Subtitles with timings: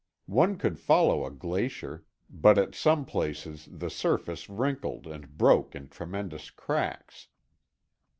[0.33, 5.89] One could follow a glacier, but at some places the surface wrinkled and broke in
[5.89, 7.27] tremendous cracks.